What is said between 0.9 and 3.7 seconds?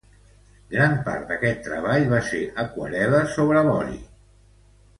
part d'aquest treball va ser aquarel·la sobre